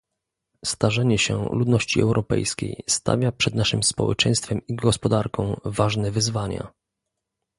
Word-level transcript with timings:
Starzenie 0.65 1.17
się 1.17 1.45
ludności 1.51 2.01
europejskiej 2.01 2.83
stawia 2.89 3.31
przed 3.31 3.55
naszym 3.55 3.83
społeczeństwem 3.83 4.61
i 4.67 4.75
gospodarką 4.75 5.59
ważne 5.65 6.11
wyzwania 6.11 6.71